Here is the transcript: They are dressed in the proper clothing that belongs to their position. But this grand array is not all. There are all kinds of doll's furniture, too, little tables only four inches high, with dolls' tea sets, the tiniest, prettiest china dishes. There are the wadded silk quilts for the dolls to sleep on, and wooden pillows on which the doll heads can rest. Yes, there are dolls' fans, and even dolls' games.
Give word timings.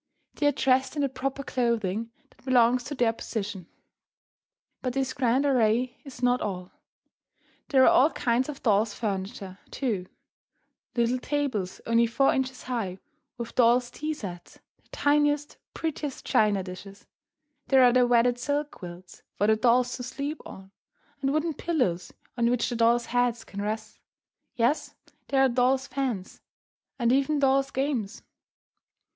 They 0.33 0.47
are 0.47 0.51
dressed 0.51 0.95
in 0.95 1.03
the 1.03 1.09
proper 1.09 1.43
clothing 1.43 2.09
that 2.31 2.43
belongs 2.43 2.83
to 2.85 2.95
their 2.95 3.13
position. 3.13 3.67
But 4.81 4.93
this 4.93 5.13
grand 5.13 5.45
array 5.45 5.99
is 6.03 6.23
not 6.23 6.41
all. 6.41 6.71
There 7.69 7.83
are 7.83 7.87
all 7.91 8.09
kinds 8.09 8.49
of 8.49 8.63
doll's 8.63 8.95
furniture, 8.95 9.59
too, 9.69 10.07
little 10.95 11.19
tables 11.19 11.81
only 11.85 12.07
four 12.07 12.33
inches 12.33 12.63
high, 12.63 12.97
with 13.37 13.53
dolls' 13.53 13.91
tea 13.91 14.15
sets, 14.15 14.57
the 14.81 14.87
tiniest, 14.89 15.57
prettiest 15.75 16.25
china 16.25 16.63
dishes. 16.63 17.05
There 17.67 17.83
are 17.83 17.93
the 17.93 18.07
wadded 18.07 18.39
silk 18.39 18.71
quilts 18.71 19.21
for 19.35 19.45
the 19.45 19.55
dolls 19.55 19.95
to 19.97 20.01
sleep 20.01 20.41
on, 20.43 20.71
and 21.21 21.31
wooden 21.31 21.53
pillows 21.53 22.11
on 22.35 22.49
which 22.49 22.67
the 22.69 22.75
doll 22.75 22.97
heads 22.99 23.43
can 23.43 23.61
rest. 23.61 23.99
Yes, 24.55 24.95
there 25.27 25.43
are 25.45 25.47
dolls' 25.47 25.85
fans, 25.85 26.41
and 26.97 27.11
even 27.11 27.37
dolls' 27.37 27.69
games. 27.69 28.23